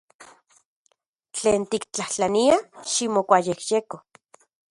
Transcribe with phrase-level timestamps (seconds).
[1.35, 2.57] Tlen tiktlajtlania,
[2.91, 3.97] ximokuayejyeko.